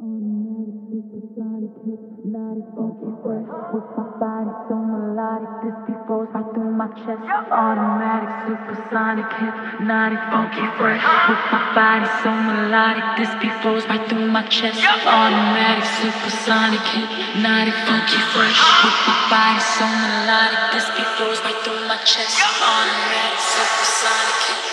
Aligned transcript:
Automatic, 0.00 0.80
supersonic, 0.88 1.72
hypnotic, 1.84 2.64
funky 2.72 3.12
fresh. 3.20 3.44
With 3.68 3.84
my 4.00 4.08
body 4.16 4.48
so 4.64 4.80
melodic, 4.80 5.52
this 5.60 5.76
beat 5.84 6.00
flows 6.08 6.28
right 6.32 6.48
through 6.54 6.72
my 6.72 6.88
chest. 6.88 7.20
Automatic, 7.52 8.32
supersonic, 8.48 9.28
hypnotic, 9.28 10.20
funky 10.32 10.64
fresh. 10.80 11.04
With 11.28 11.44
my 11.52 11.60
body 11.76 12.08
so 12.24 12.32
melodic, 12.32 13.04
this 13.20 13.28
beat 13.44 13.52
flows 13.60 13.84
right 13.92 14.00
through 14.08 14.24
my 14.32 14.40
chest. 14.48 14.80
Automatic, 15.04 15.84
supersonic, 16.00 16.80
hypnotic, 16.80 17.76
funky 17.84 18.20
fresh. 18.32 18.56
With 18.80 18.98
my 19.04 19.16
body 19.28 19.60
so 19.60 19.84
melodic, 19.84 20.60
this 20.72 20.88
beat 20.96 21.10
flows 21.20 21.44
right 21.44 21.60
through 21.60 21.84
my 21.84 22.00
chest. 22.08 22.40
Automatic, 22.40 23.36
supersonic, 23.36 24.36
hypnotic 24.48 24.69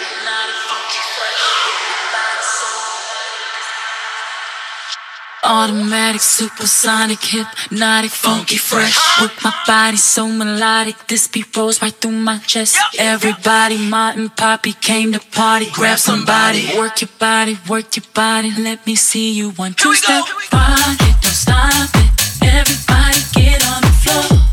Automatic, 5.50 6.20
supersonic, 6.20 7.20
hypnotic, 7.22 8.12
funky, 8.12 8.58
fresh. 8.58 8.98
With 9.22 9.32
my 9.46 9.54
body 9.66 9.96
so 9.96 10.28
melodic, 10.28 11.08
this 11.08 11.30
beat 11.30 11.56
rolls 11.56 11.82
right 11.82 11.94
through 11.94 12.12
my 12.12 12.38
chest. 12.40 12.78
Everybody, 13.00 13.78
Martin, 13.78 14.28
Poppy 14.28 14.74
came 14.74 15.14
to 15.14 15.22
party. 15.32 15.68
Grab 15.72 16.00
somebody, 16.00 16.78
work 16.78 17.00
your 17.00 17.10
body, 17.18 17.58
work 17.70 17.96
your 17.96 18.04
body. 18.14 18.52
Let 18.60 18.86
me 18.86 18.96
see 18.96 19.32
you 19.32 19.52
one, 19.52 19.74
two 19.74 19.94
step. 19.96 20.26
Don't 20.52 21.24
stop 21.24 21.96
it. 21.96 22.44
Everybody, 22.44 23.20
get 23.34 23.66
on 23.68 23.82
the 23.84 23.94
floor. 24.04 24.47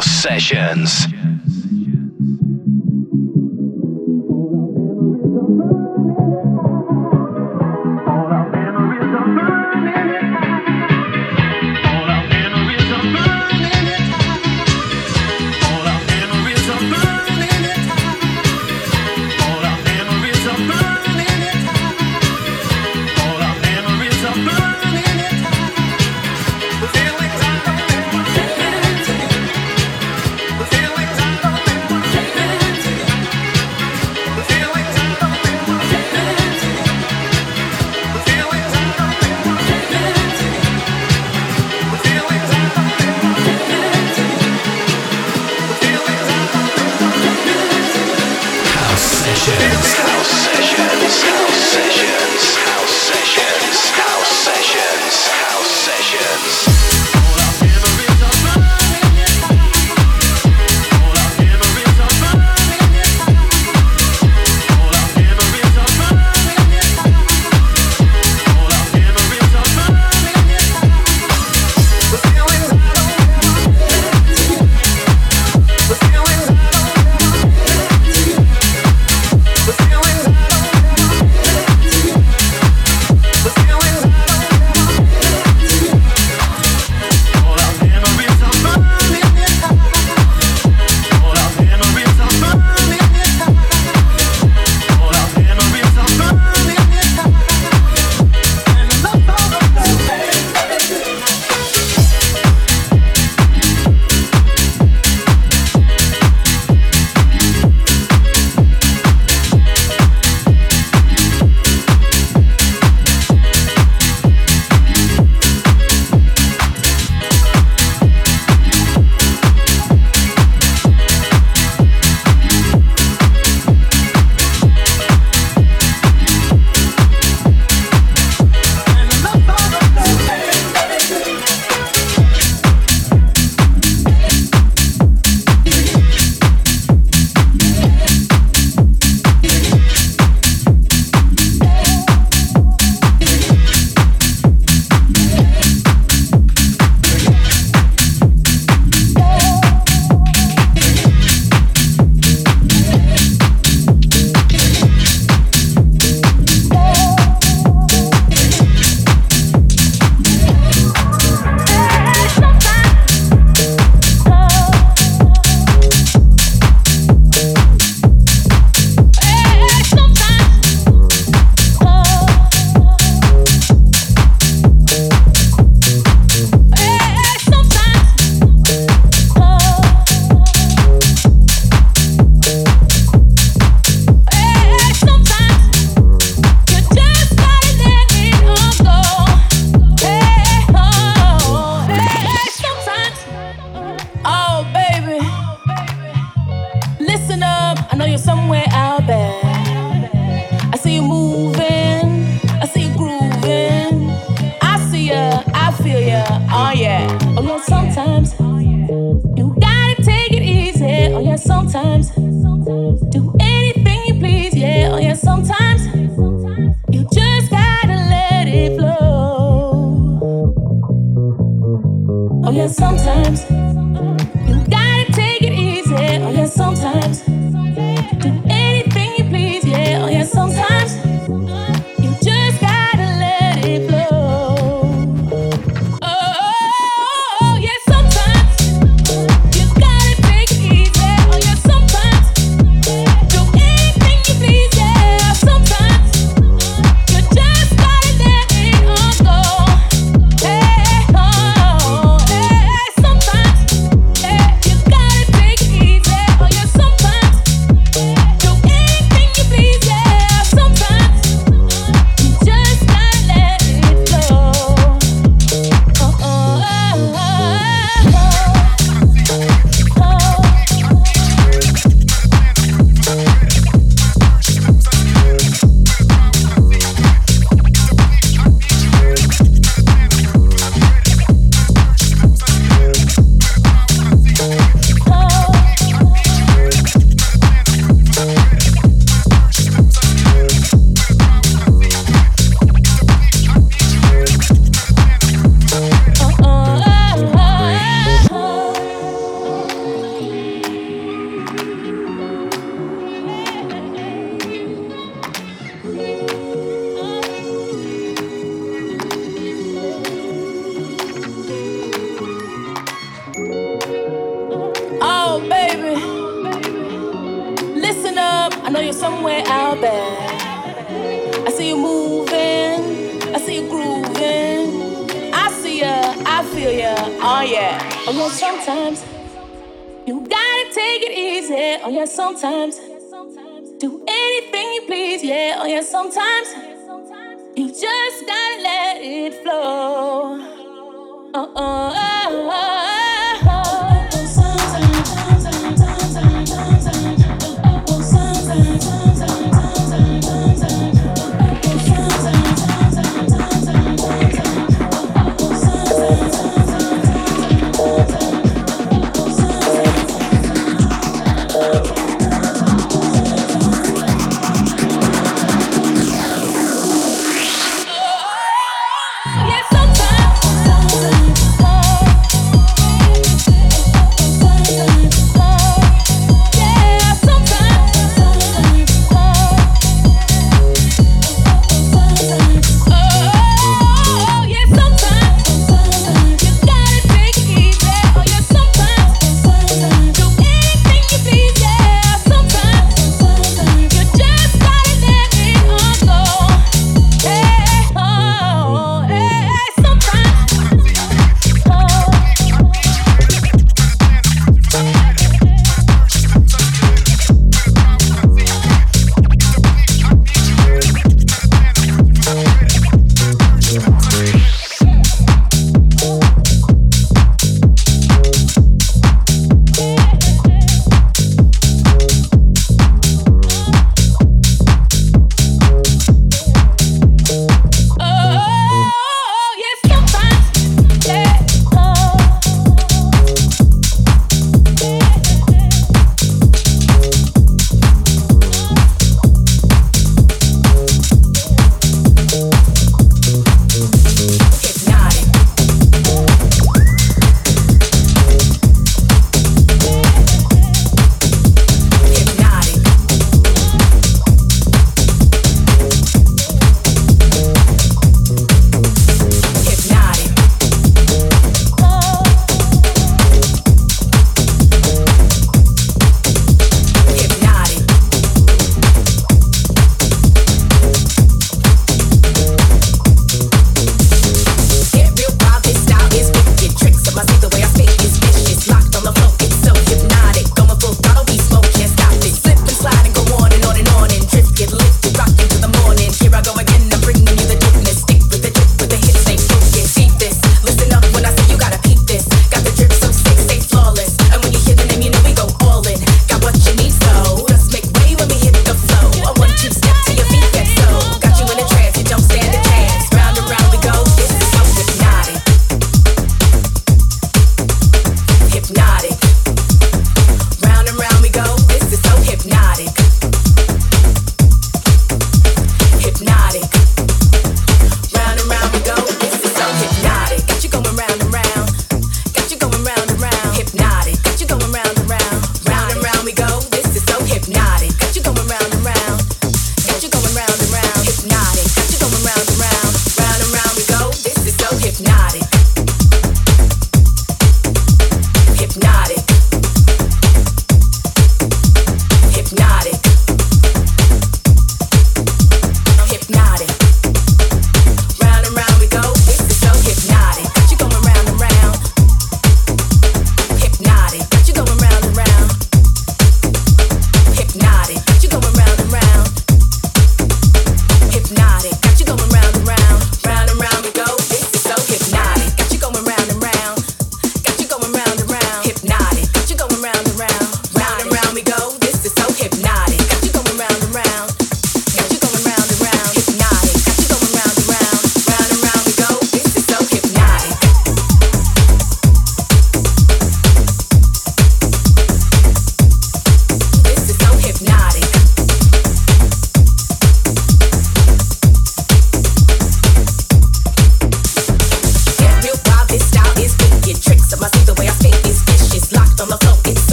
Sessions. 0.00 1.06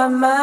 My 0.00 0.08
mind. 0.08 0.39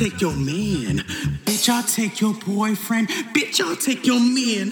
take 0.00 0.22
your 0.22 0.34
man. 0.34 0.96
Bitch, 1.44 1.68
I'll 1.68 1.82
take 1.82 2.22
your 2.22 2.32
boyfriend. 2.32 3.08
Bitch, 3.34 3.60
I'll 3.60 3.76
take 3.76 4.06
your 4.06 4.18
man. 4.18 4.70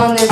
on 0.00 0.14
this 0.14 0.27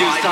do 0.00 0.06
something 0.22 0.29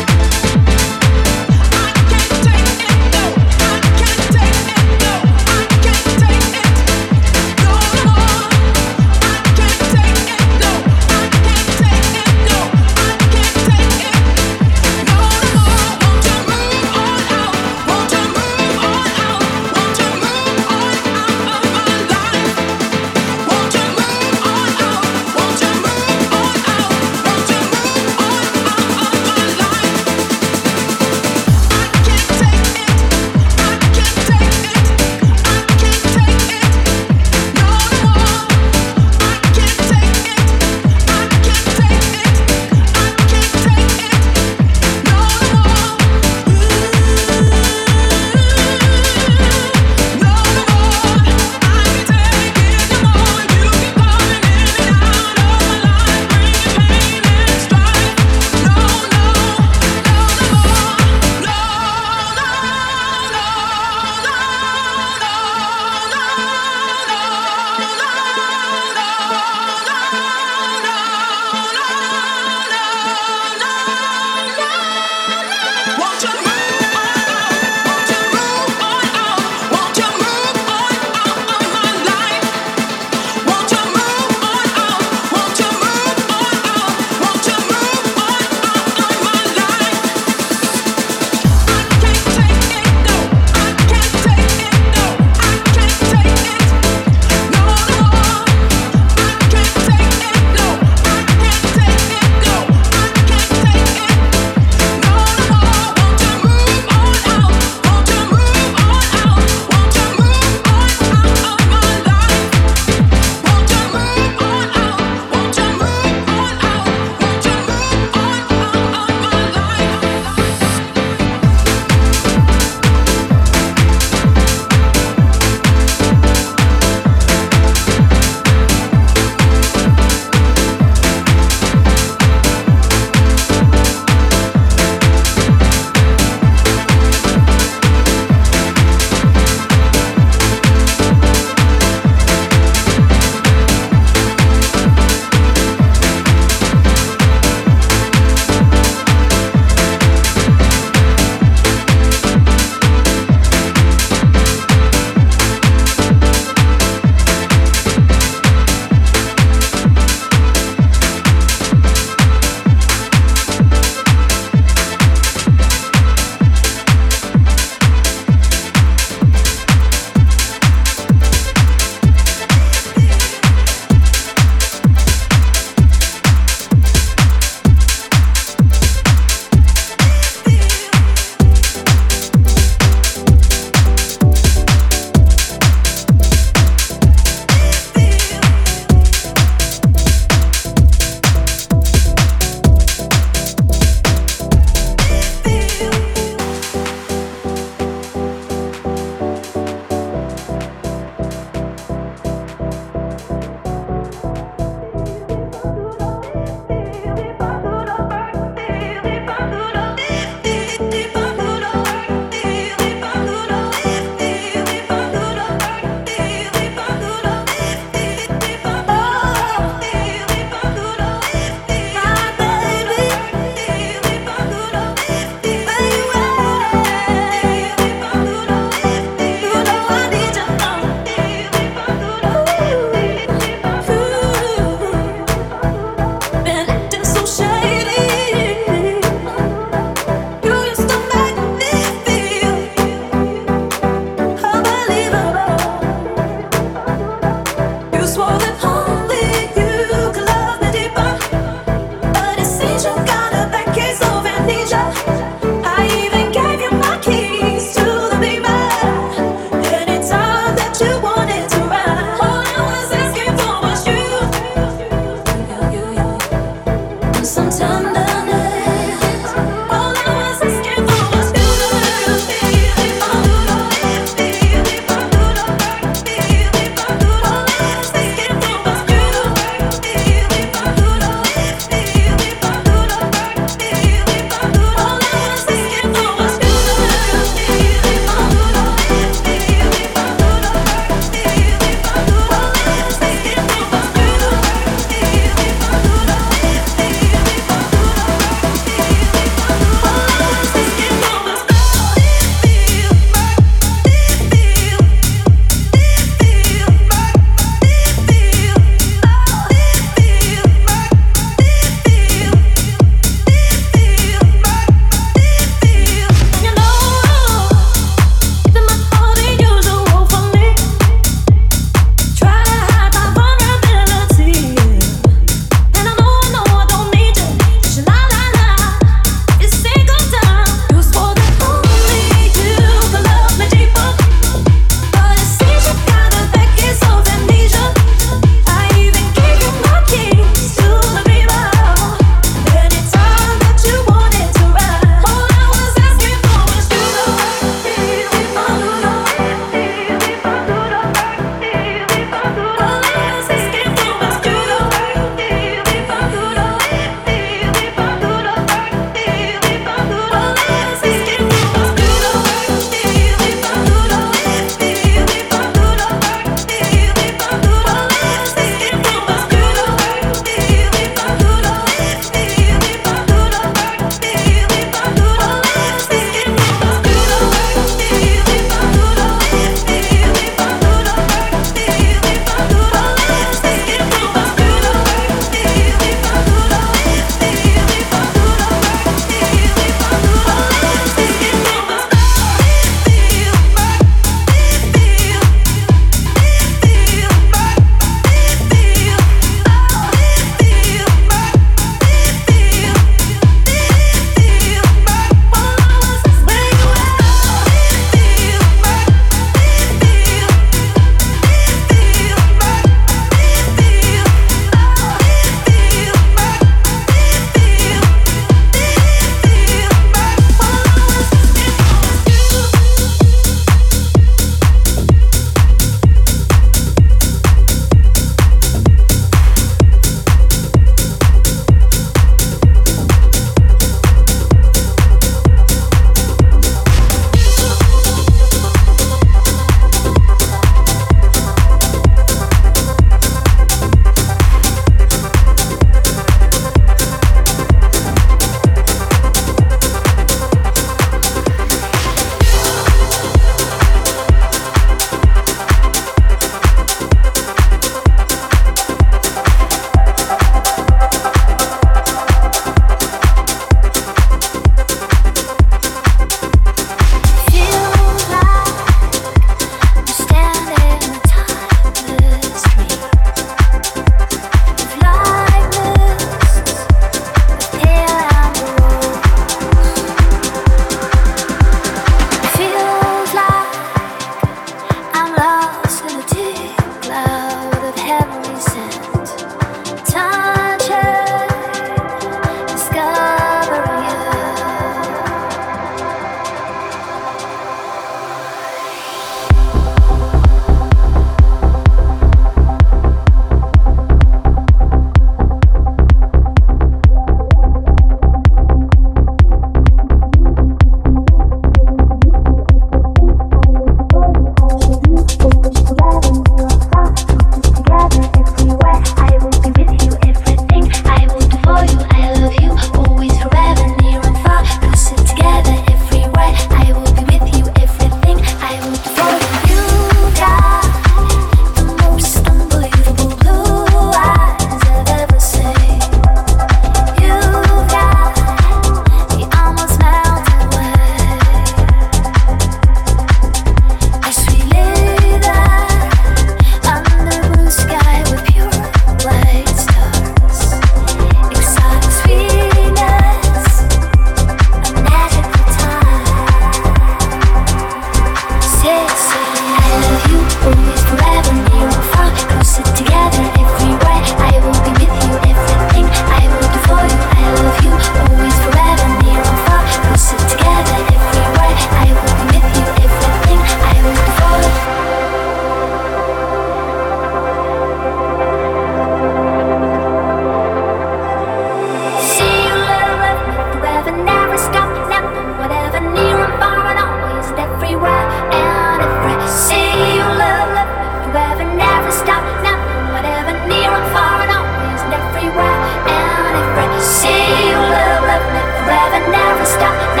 stop 599.61 599.95
now. 599.95 600.00